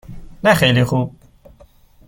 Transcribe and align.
نه 0.43 0.53
خیلی 0.53 0.83
خوب. 0.83 1.15